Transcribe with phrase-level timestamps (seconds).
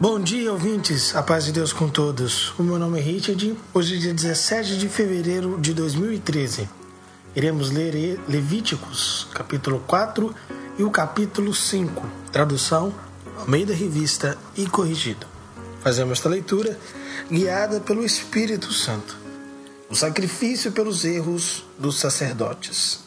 [0.00, 1.14] Bom dia, ouvintes.
[1.14, 2.52] A paz de Deus com todos.
[2.58, 3.56] O meu nome é Richard.
[3.72, 6.68] Hoje é dia 17 de fevereiro de 2013.
[7.34, 10.34] Iremos ler Levíticos, capítulo 4
[10.76, 12.04] e o capítulo 5.
[12.32, 12.92] Tradução
[13.38, 15.28] ao meio da revista e corrigido.
[15.80, 16.76] Fazemos esta leitura
[17.30, 19.16] guiada pelo Espírito Santo.
[19.88, 22.98] O sacrifício pelos erros dos sacerdotes.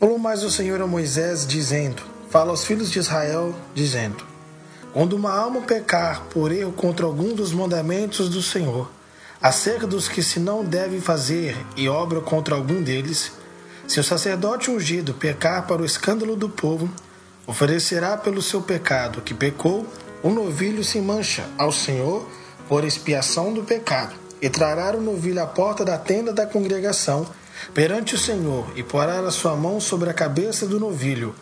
[0.00, 4.29] Falou mais o Senhor a Moisés, dizendo: Fala aos filhos de Israel, dizendo:
[4.92, 8.90] quando uma alma pecar por erro contra algum dos mandamentos do Senhor,
[9.40, 13.32] acerca dos que se não deve fazer e obra contra algum deles,
[13.86, 16.90] se o sacerdote ungido pecar para o escândalo do povo,
[17.46, 19.86] oferecerá pelo seu pecado que pecou
[20.22, 22.28] um novilho sem mancha ao Senhor
[22.68, 27.26] por expiação do pecado, e trará o novilho à porta da tenda da congregação
[27.74, 31.34] perante o Senhor, e porá a sua mão sobre a cabeça do novilho,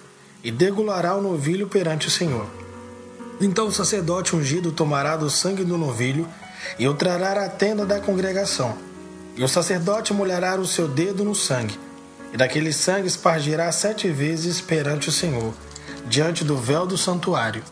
[0.42, 2.67] e degolará o novilho perante o Senhor.
[3.40, 6.28] Então o sacerdote ungido tomará do sangue do novilho
[6.78, 8.76] e o trará à tenda da congregação.
[9.36, 11.78] E o sacerdote molhará o seu dedo no sangue,
[12.32, 15.54] e daquele sangue espargirá sete vezes perante o Senhor,
[16.06, 17.62] diante do véu do santuário.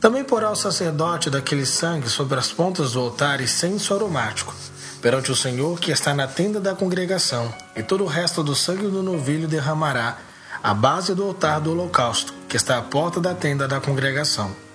[0.00, 4.54] Também porá o sacerdote daquele sangue sobre as pontas do altar incenso aromático,
[5.02, 8.86] perante o Senhor que está na tenda da congregação, e todo o resto do sangue
[8.86, 10.18] do novilho derramará
[10.62, 14.65] à base do altar do holocausto, que está à porta da tenda da congregação.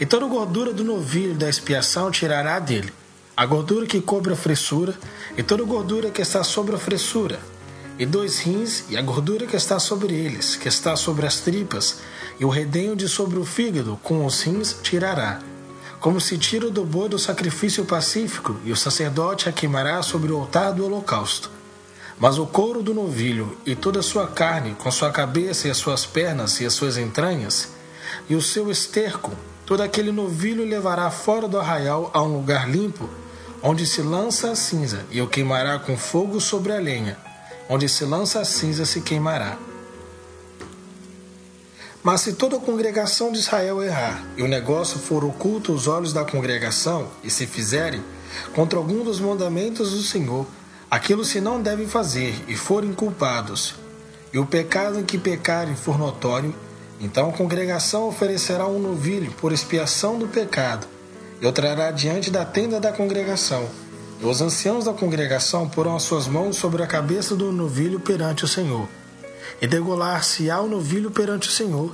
[0.00, 2.90] E toda a gordura do novilho da expiação tirará dele,
[3.36, 4.94] a gordura que cobre a fressura,
[5.36, 7.38] e toda a gordura que está sobre a fressura,
[7.98, 11.98] e dois rins, e a gordura que está sobre eles, que está sobre as tripas,
[12.38, 15.38] e o redenho de sobre o fígado, com os rins, tirará.
[16.00, 20.38] Como se tira do boi do sacrifício pacífico, e o sacerdote a queimará sobre o
[20.38, 21.50] altar do holocausto.
[22.18, 25.76] Mas o couro do novilho, e toda a sua carne, com sua cabeça e as
[25.76, 27.68] suas pernas e as suas entranhas,
[28.30, 29.32] e o seu esterco,
[29.70, 33.08] todo aquele novilho levará fora do arraial a um lugar limpo,
[33.62, 37.16] onde se lança a cinza, e o queimará com fogo sobre a lenha,
[37.68, 39.56] onde se lança a cinza se queimará.
[42.02, 46.12] Mas se toda a congregação de Israel errar, e o negócio for oculto aos olhos
[46.12, 48.02] da congregação, e se fizerem,
[48.52, 50.48] contra algum dos mandamentos do Senhor,
[50.90, 53.76] aquilo se não deve fazer, e forem culpados,
[54.32, 56.52] e o pecado em que pecarem for notório,
[57.00, 60.86] então a congregação oferecerá um novilho por expiação do pecado,
[61.40, 63.66] e o trará diante da tenda da congregação.
[64.20, 68.44] E os anciãos da congregação porão as suas mãos sobre a cabeça do novilho perante
[68.44, 68.86] o Senhor.
[69.62, 71.90] E degolar-se-á o novilho perante o Senhor.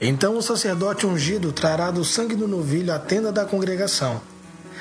[0.00, 4.20] Então o sacerdote ungido trará do sangue do novilho a tenda da congregação.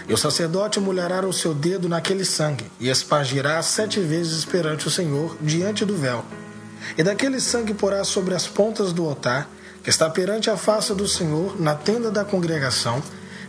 [0.08, 4.92] E o sacerdote molhará o seu dedo naquele sangue, e espargirá sete vezes perante o
[4.92, 6.26] Senhor, diante do véu.
[6.98, 9.50] E daquele sangue porá sobre as pontas do altar,
[9.84, 13.02] que está perante a face do Senhor na tenda da congregação,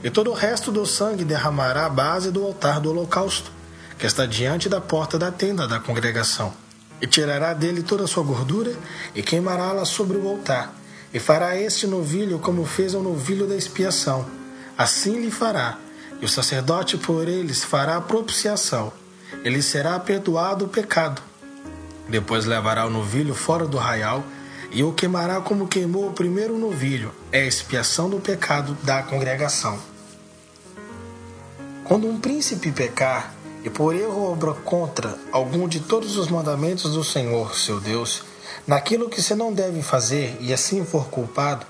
[0.02, 3.50] e todo o resto do sangue derramará à base do altar do holocausto,
[3.98, 6.52] que está diante da porta da tenda da congregação.
[7.00, 8.72] E tirará dele toda a sua gordura,
[9.14, 10.72] e queimará-la sobre o altar,
[11.12, 14.26] e fará este novilho como fez o novilho da expiação.
[14.76, 15.78] Assim lhe fará,
[16.20, 18.92] e o sacerdote por eles fará propiciação.
[19.44, 21.20] Ele será perdoado o pecado.
[22.08, 24.24] Depois levará o novilho fora do arraial,
[24.70, 29.78] e o queimará como queimou o primeiro novilho, é a expiação do pecado da congregação.
[31.84, 33.32] Quando um príncipe pecar
[33.64, 38.22] e por erro obra contra algum de todos os mandamentos do Senhor, seu Deus,
[38.66, 41.66] naquilo que se não deve fazer e assim for culpado,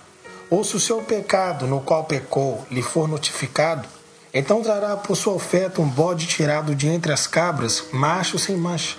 [0.51, 3.89] ou se o seu pecado no qual pecou lhe for notificado,
[4.35, 8.97] então trará por sua oferta um bode tirado de entre as cabras, macho sem mancha,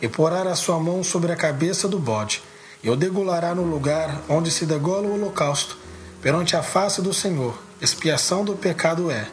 [0.00, 2.42] e porá a sua mão sobre a cabeça do bode
[2.82, 5.76] e o degolará no lugar onde se degola o holocausto,
[6.20, 9.28] perante a face do Senhor, expiação do pecado é.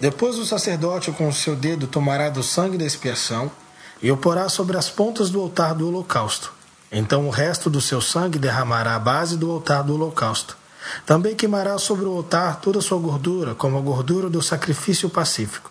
[0.00, 3.50] Depois o sacerdote com o seu dedo tomará do sangue da expiação
[4.02, 6.52] e o porá sobre as pontas do altar do holocausto.
[6.90, 10.56] Então o resto do seu sangue derramará a base do altar do holocausto.
[11.06, 15.70] Também queimará sobre o altar toda a sua gordura, como a gordura do sacrifício pacífico.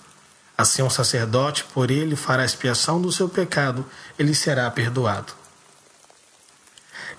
[0.57, 3.85] Assim um sacerdote por ele fará expiação do seu pecado,
[4.18, 5.33] ele será perdoado.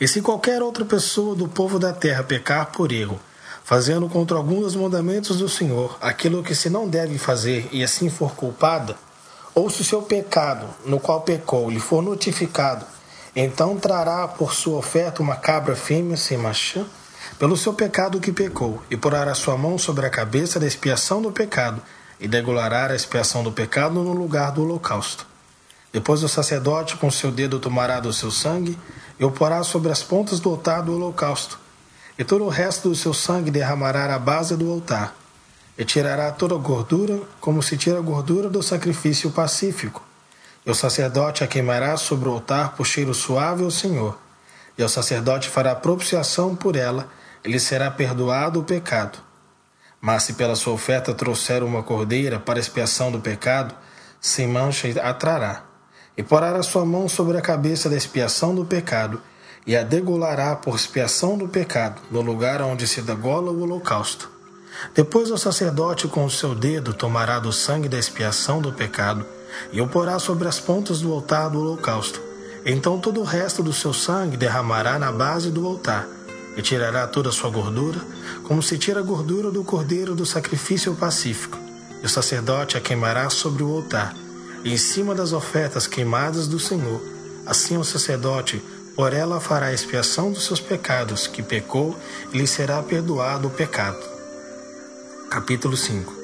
[0.00, 3.20] E se qualquer outra pessoa do povo da terra pecar por erro,
[3.62, 8.10] fazendo contra algum dos mandamentos do Senhor aquilo que se não deve fazer e assim
[8.10, 8.96] for culpada,
[9.54, 12.84] ou se o seu pecado, no qual pecou, lhe for notificado,
[13.36, 16.84] então trará por sua oferta uma cabra fêmea sem machã,
[17.38, 21.22] pelo seu pecado que pecou, e porá a sua mão sobre a cabeça da expiação
[21.22, 21.80] do pecado,
[22.20, 25.26] e degolará a expiação do pecado no lugar do holocausto.
[25.92, 28.76] Depois o sacerdote com seu dedo tomará do seu sangue
[29.18, 31.58] e o porá sobre as pontas do altar do holocausto.
[32.18, 35.16] e todo o resto do seu sangue derramará à base do altar,
[35.76, 40.00] e tirará toda a gordura, como se tira a gordura do sacrifício pacífico.
[40.64, 44.16] E o sacerdote a queimará sobre o altar por cheiro suave ao Senhor.
[44.78, 47.08] E o sacerdote fará propiciação por ela,
[47.44, 49.18] e lhe será perdoado o pecado.
[50.00, 53.74] Mas se pela sua oferta trouxer uma cordeira para expiação do pecado,
[54.20, 55.64] sem mancha a trará.
[56.16, 59.20] E porá a sua mão sobre a cabeça da expiação do pecado,
[59.66, 64.30] e a degolará por expiação do pecado, no lugar onde se degola o holocausto.
[64.94, 69.24] Depois o sacerdote com o seu dedo tomará do sangue da expiação do pecado
[69.72, 72.20] e o porá sobre as pontas do altar do holocausto.
[72.66, 76.06] Então todo o resto do seu sangue derramará na base do altar
[76.56, 78.00] e tirará toda a sua gordura,
[78.42, 81.58] como se tira a gordura do cordeiro do sacrifício pacífico.
[82.02, 84.14] E o sacerdote a queimará sobre o altar,
[84.64, 87.00] e em cima das ofertas queimadas do Senhor.
[87.46, 88.62] Assim o sacerdote
[88.96, 91.96] por ela fará expiação dos seus pecados, que pecou,
[92.32, 93.98] e lhe será perdoado o pecado.
[95.28, 96.14] Capítulo 5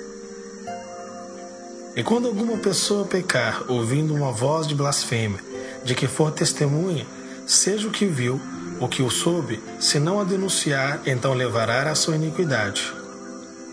[1.97, 5.41] E quando alguma pessoa pecar, ouvindo uma voz de blasfêmia,
[5.85, 7.07] de que for testemunha,
[7.47, 8.41] seja o que viu,
[8.79, 12.95] o que o soube, se não a denunciar, então levará a sua iniquidade.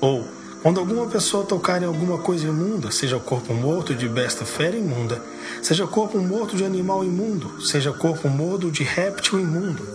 [0.02, 0.28] Ou,
[0.62, 5.22] quando alguma pessoa tocar em alguma coisa imunda, seja corpo morto de besta fera imunda,
[5.62, 9.88] seja corpo morto de animal imundo, seja corpo morto de réptil imundo,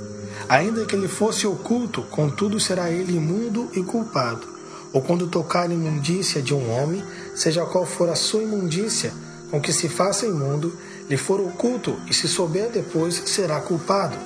[0.49, 4.47] ainda que ele fosse oculto, contudo será ele imundo e culpado.
[4.93, 7.03] Ou quando tocar a imundícia de um homem,
[7.35, 9.13] seja qual for a sua imundícia,
[9.51, 10.77] com que se faça imundo,
[11.09, 14.17] lhe for oculto e se souber depois, será culpado.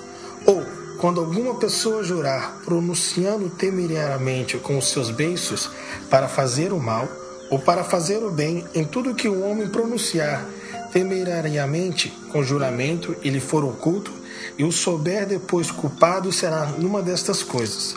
[0.45, 0.65] Ou
[0.99, 5.71] quando alguma pessoa jurar, pronunciando temerariamente com os seus beiços
[6.09, 7.09] para fazer o mal,
[7.51, 10.45] ou para fazer o bem, em tudo que o homem pronunciar
[10.93, 14.11] temerariamente com juramento e lhe for oculto,
[14.59, 17.97] e o souber depois culpado, será numa destas coisas.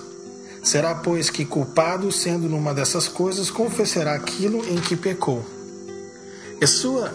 [0.61, 5.45] Será, pois, que culpado, sendo numa dessas coisas, confessará aquilo em que pecou.
[6.59, 7.13] E sua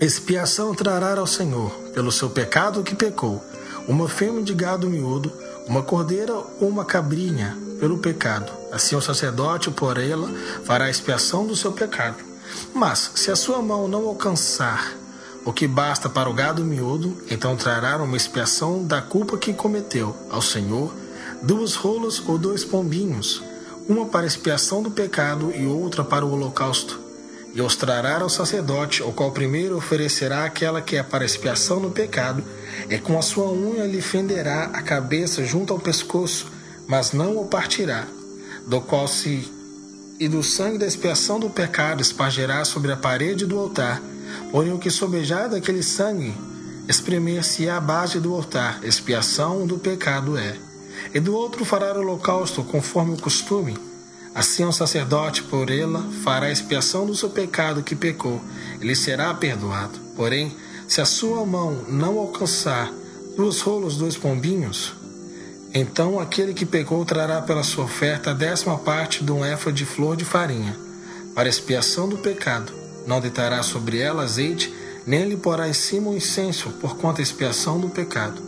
[0.00, 3.42] expiação trará ao Senhor, pelo seu pecado que pecou
[3.86, 5.32] uma fêmea de gado miúdo,
[5.66, 8.50] uma cordeira ou uma cabrinha pelo pecado.
[8.72, 10.30] Assim o sacerdote, por ela,
[10.64, 12.16] fará expiação do seu pecado.
[12.74, 14.92] Mas, se a sua mão não alcançar
[15.44, 20.16] o que basta para o gado miúdo, então trará uma expiação da culpa que cometeu
[20.30, 20.94] ao Senhor,
[21.42, 23.42] duas rolas ou dois pombinhos,
[23.88, 27.03] uma para expiação do pecado e outra para o holocausto
[27.54, 31.90] e os trará ao sacerdote, o qual primeiro oferecerá aquela que é para expiação do
[31.90, 32.42] pecado,
[32.90, 36.50] e com a sua unha lhe fenderá a cabeça junto ao pescoço,
[36.88, 38.06] mas não o partirá,
[38.66, 39.50] do qual se
[40.18, 44.00] e do sangue da expiação do pecado espargerá sobre a parede do altar,
[44.50, 46.34] porém o que sobejar daquele sangue
[46.88, 50.56] espremer-se à base do altar, expiação do pecado é.
[51.12, 53.76] E do outro fará holocausto conforme o costume,
[54.34, 58.42] Assim o sacerdote, por ela, fará expiação do seu pecado que pecou,
[58.80, 60.00] ele será perdoado.
[60.16, 60.56] Porém,
[60.88, 62.92] se a sua mão não alcançar
[63.36, 64.92] duas rolos, dois pombinhos,
[65.72, 69.84] então aquele que pecou trará pela sua oferta a décima parte de um éfa de
[69.84, 70.76] flor de farinha,
[71.34, 72.72] para expiação do pecado.
[73.06, 74.72] Não deitará sobre ela azeite,
[75.06, 78.40] nem lhe porá em cima o incenso, por conta expiação do pecado.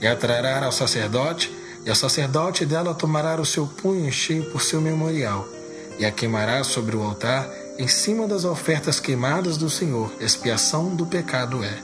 [0.00, 1.50] E a trará ao sacerdote,
[1.84, 5.46] e o sacerdote dela tomará o seu punho cheio por seu memorial,
[5.98, 11.04] e a queimará sobre o altar, em cima das ofertas queimadas do Senhor, expiação do
[11.04, 11.78] pecado é.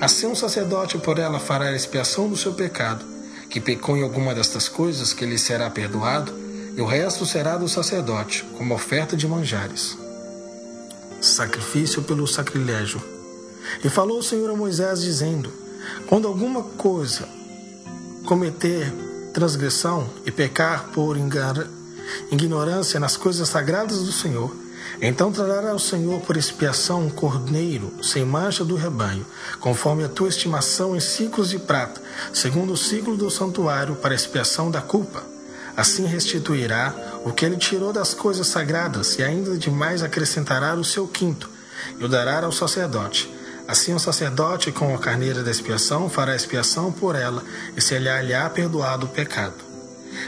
[0.00, 3.04] Assim um sacerdote por ela fará a expiação do seu pecado,
[3.50, 6.32] que pecou em alguma destas coisas, que lhe será perdoado,
[6.76, 9.98] e o resto será do sacerdote, como oferta de manjares.
[11.20, 13.02] Sacrifício pelo sacrilégio.
[13.84, 15.52] E falou o Senhor a Moisés, dizendo:
[16.06, 17.28] Quando alguma coisa
[18.24, 18.92] cometer
[19.32, 21.16] transgressão e pecar por
[22.30, 24.54] ignorância nas coisas sagradas do Senhor,
[25.00, 29.26] então trará ao Senhor por expiação um cordeiro sem mancha do rebanho,
[29.58, 32.00] conforme a tua estimação em ciclos de prata,
[32.32, 35.24] segundo o ciclo do santuário, para expiação da culpa.
[35.76, 41.08] Assim restituirá o que ele tirou das coisas sagradas, e ainda demais acrescentará o seu
[41.08, 41.48] quinto,
[41.98, 46.90] e o dará ao sacerdote Assim o sacerdote, com a carneira da expiação, fará expiação
[46.90, 47.42] por ela,
[47.76, 49.72] e se lhe há perdoado o pecado.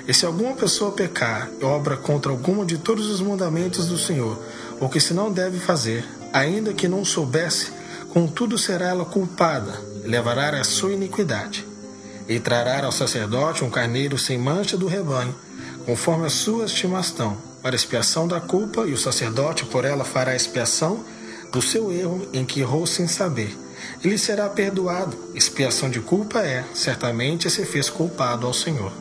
[0.06, 4.38] E se alguma pessoa pecar e obra contra algum de todos os mandamentos do Senhor,
[4.80, 7.72] o que se não deve fazer, ainda que não soubesse,
[8.10, 11.66] contudo será ela culpada, e levará a sua iniquidade.
[12.28, 15.34] E trará ao sacerdote um carneiro sem mancha do rebanho,
[15.84, 21.04] conforme a sua estimação, para expiação da culpa, e o sacerdote por ela fará expiação
[21.54, 23.56] do seu erro em que errou sem saber.
[24.02, 25.16] Ele será perdoado.
[25.36, 28.92] Expiação de culpa é, certamente, se fez culpado ao Senhor.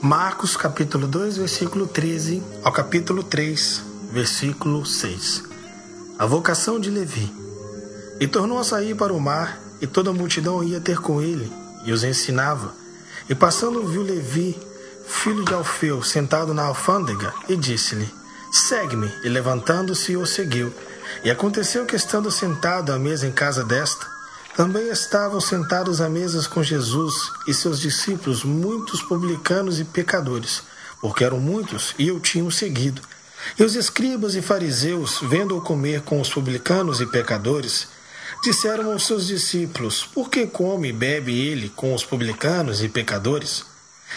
[0.00, 5.42] Marcos capítulo 2, versículo 13 ao capítulo 3, versículo 6.
[6.16, 7.34] A vocação de Levi.
[8.20, 11.52] E tornou a sair para o mar, e toda a multidão ia ter com ele,
[11.84, 12.72] e os ensinava.
[13.28, 14.56] E passando viu Levi,
[15.08, 18.08] filho de Alfeu, sentado na alfândega, e disse-lhe:
[18.54, 19.12] Segue-me.
[19.24, 20.72] E levantando-se, o seguiu.
[21.24, 24.06] E aconteceu que, estando sentado à mesa em casa desta,
[24.56, 30.62] também estavam sentados à mesa com Jesus e seus discípulos muitos publicanos e pecadores,
[31.00, 33.02] porque eram muitos e o tinham seguido.
[33.58, 37.88] E os escribas e fariseus, vendo-o comer com os publicanos e pecadores,
[38.44, 43.73] disseram aos seus discípulos: Por que come e bebe ele com os publicanos e pecadores?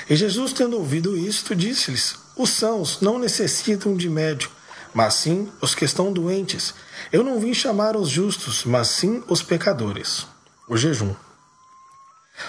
[0.10, 4.54] E Jesus, tendo ouvido isto, disse-lhes: Os sãos não necessitam de médico,
[4.94, 6.74] mas sim os que estão doentes.
[7.12, 10.26] Eu não vim chamar os justos, mas sim os pecadores.
[10.68, 11.14] O jejum.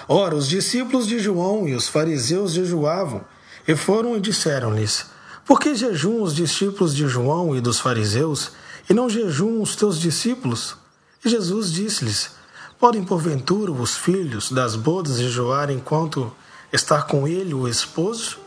[0.07, 3.23] Ora, os discípulos de João e os fariseus jejuavam,
[3.67, 5.05] e foram e disseram-lhes:
[5.45, 8.51] Por que jejuam os discípulos de João e dos fariseus,
[8.89, 10.75] e não jejuam os teus discípulos?
[11.23, 12.31] E Jesus disse-lhes:
[12.79, 16.31] Podem porventura os filhos das bodas jejuar enquanto
[16.71, 18.37] está com ele o esposo?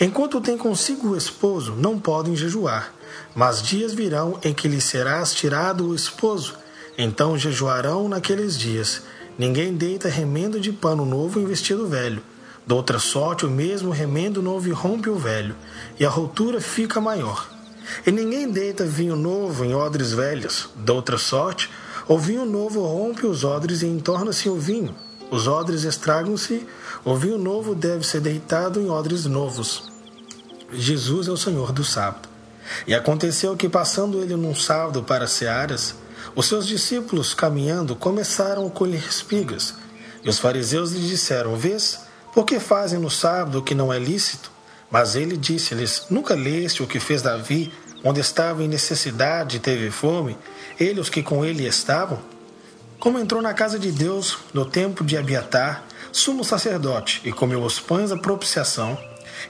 [0.00, 2.92] Enquanto tem consigo o esposo, não podem jejuar.
[3.34, 6.54] Mas dias virão em que lhe serás tirado o esposo,
[6.96, 9.02] então jejuarão naqueles dias.
[9.38, 12.22] Ninguém deita remendo de pano novo em vestido velho.
[12.66, 15.56] Doutra sorte, o mesmo remendo novo rompe o velho,
[15.98, 17.48] e a rotura fica maior.
[18.06, 20.68] E ninguém deita vinho novo em odres velhos.
[20.76, 21.70] Doutra sorte,
[22.06, 24.94] o vinho novo rompe os odres e entorna-se o vinho.
[25.30, 26.66] Os odres estragam-se,
[27.04, 29.82] o vinho novo deve ser deitado em odres novos.
[30.72, 32.28] Jesus é o Senhor do sábado.
[32.86, 35.94] E aconteceu que, passando ele num sábado para Searas,
[36.34, 39.74] os seus discípulos, caminhando, começaram a colher espigas.
[40.24, 42.00] E os fariseus lhe disseram: Vês,
[42.32, 44.50] por que fazem no sábado o que não é lícito?
[44.90, 49.90] Mas ele disse-lhes: Nunca leste o que fez Davi, onde estava em necessidade e teve
[49.90, 50.38] fome,
[50.78, 52.18] ele os que com ele estavam?
[52.98, 57.78] Como entrou na casa de Deus no tempo de Abiatar, sumo sacerdote, e comeu os
[57.78, 58.98] pães da propiciação,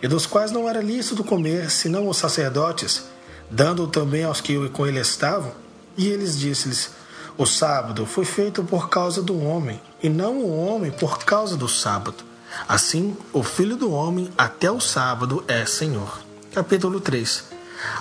[0.03, 3.05] e dos quais não era lícito comer, senão os sacerdotes,
[3.51, 5.53] dando também aos que com ele estavam?
[5.97, 6.91] E eles disse-lhes:
[7.39, 11.69] O sábado foi feito por causa do homem, e não o homem por causa do
[11.69, 12.23] sábado.
[12.69, 16.21] Assim, o filho do homem até o sábado é Senhor.
[16.53, 17.45] Capítulo 3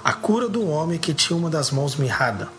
[0.04, 2.50] A cura do homem que tinha uma das mãos mirrada.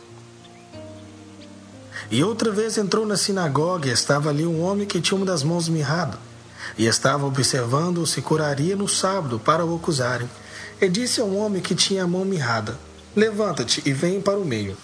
[2.10, 5.42] E outra vez entrou na sinagoga e estava ali um homem que tinha uma das
[5.42, 6.18] mãos mirrada
[6.76, 10.28] e estava observando se curaria no sábado para o acusarem.
[10.80, 12.78] E disse ao homem que tinha a mão mirrada:
[13.14, 14.76] Levanta-te e vem para o meio.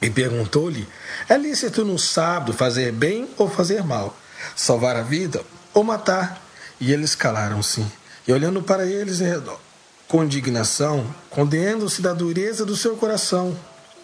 [0.00, 0.88] E perguntou-lhe:
[1.28, 4.16] É lícito no sábado fazer bem ou fazer mal?
[4.56, 5.42] Salvar a vida
[5.72, 6.42] ou matar?
[6.80, 7.84] E eles calaram-se.
[8.26, 9.60] E olhando para eles em redor,
[10.08, 13.56] com indignação, condenando-se da dureza do seu coração,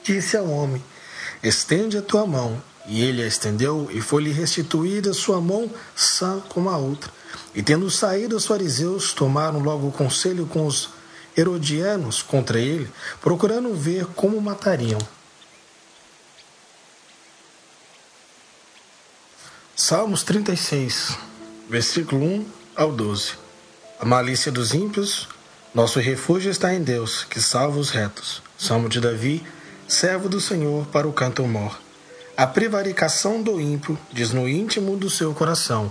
[0.05, 0.83] disse ao homem:
[1.42, 2.62] Estende a tua mão.
[2.87, 7.12] E ele a estendeu, e foi-lhe restituída sua mão sã como a outra.
[7.54, 10.88] E tendo saído os fariseus, tomaram logo conselho com os
[11.37, 12.90] herodianos contra ele,
[13.21, 14.99] procurando ver como matariam.
[19.76, 21.16] Salmos 36,
[21.68, 23.35] versículo 1 ao 12.
[24.00, 25.28] A malícia dos ímpios,
[25.75, 28.42] nosso refúgio está em Deus, que salva os retos.
[28.59, 29.47] Salmo de Davi,
[29.88, 31.80] servo do Senhor, para o canto mor.
[32.37, 35.90] A prevaricação do ímpio diz no íntimo do seu coração: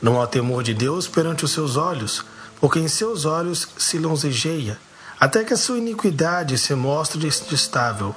[0.00, 2.24] Não há temor de Deus perante os seus olhos,
[2.60, 4.78] porque em seus olhos se longejeia,
[5.18, 8.14] até que a sua iniquidade se mostre detestável.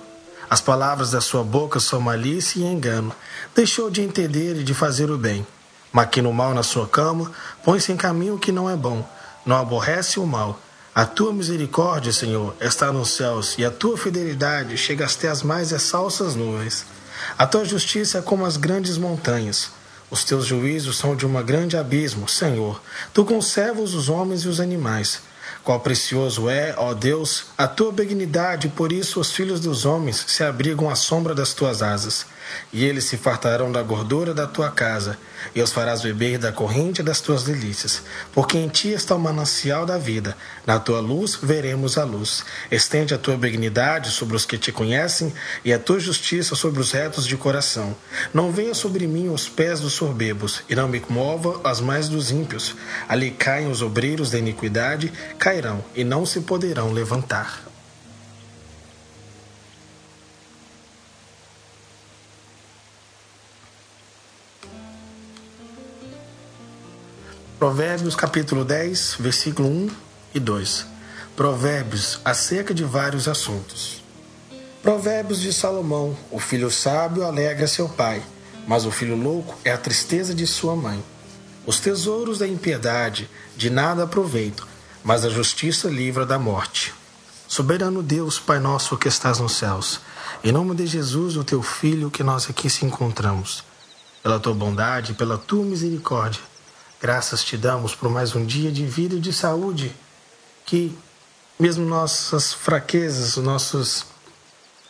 [0.47, 3.11] As palavras da sua boca são malícia e engano.
[3.55, 5.45] Deixou de entender e de fazer o bem.
[5.91, 7.31] Maquina o mal na sua cama,
[7.63, 9.03] põe-se em caminho que não é bom.
[9.43, 10.59] Não aborrece o mal.
[10.97, 15.73] A tua misericórdia, Senhor, está nos céus, e a tua fidelidade chega até as mais
[15.73, 16.85] exalças nuvens.
[17.37, 19.71] A tua justiça é como as grandes montanhas.
[20.09, 22.81] Os teus juízos são de um grande abismo, Senhor.
[23.13, 25.19] Tu conservas os homens e os animais.
[25.65, 30.45] Qual precioso é, ó Deus, a tua benignidade, por isso os filhos dos homens se
[30.45, 32.25] abrigam à sombra das tuas asas.
[32.71, 35.17] E eles se fartarão da gordura da tua casa,
[35.53, 38.01] e os farás beber da corrente das tuas delícias.
[38.33, 40.35] Porque em ti está o manancial da vida,
[40.65, 42.43] na tua luz veremos a luz.
[42.71, 45.33] Estende a tua benignidade sobre os que te conhecem,
[45.63, 47.95] e a tua justiça sobre os retos de coração.
[48.33, 52.31] Não venha sobre mim os pés dos soberbos, e não me mova as mãos dos
[52.31, 52.75] ímpios.
[53.07, 57.74] Ali caem os obreiros da iniquidade, cairão, e não se poderão levantar.
[67.65, 69.89] Provérbios capítulo 10, versículo 1
[70.35, 70.85] e 2.
[71.35, 74.03] Provérbios acerca de vários assuntos.
[74.83, 78.21] Provérbios de Salomão: O filho sábio alegra seu pai,
[78.67, 81.03] mas o filho louco é a tristeza de sua mãe.
[81.65, 84.67] Os tesouros da impiedade de nada aproveitam,
[85.03, 86.93] mas a justiça livra da morte.
[87.47, 90.01] Soberano Deus, Pai nosso que estás nos céus,
[90.43, 93.63] em nome de Jesus, o teu Filho, que nós aqui se encontramos,
[94.21, 96.41] pela tua bondade, pela tua misericórdia,
[97.05, 99.95] graças te damos por mais um dia de vida e de saúde,
[100.65, 100.91] que
[101.59, 104.07] mesmo nossas fraquezas, nossas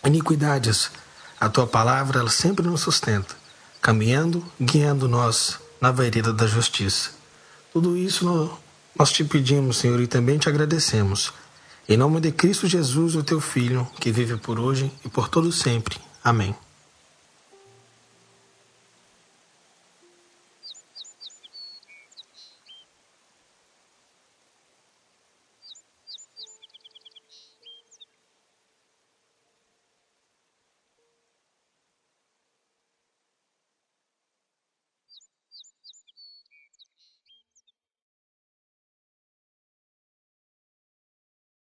[0.02, 0.90] iniquidades,
[1.38, 3.36] a tua palavra ela sempre nos sustenta,
[3.82, 7.10] caminhando, guiando nós na vereda da justiça.
[7.74, 8.58] Tudo isso
[8.98, 11.34] nós te pedimos, Senhor, e também te agradecemos.
[11.86, 15.52] Em nome de Cristo Jesus, o teu Filho, que vive por hoje e por todo
[15.52, 15.98] sempre.
[16.24, 16.56] Amém.